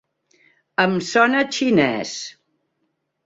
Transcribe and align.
Em 0.85 0.95
sona 1.09 1.43
a 1.45 1.47
xinès. 1.57 2.13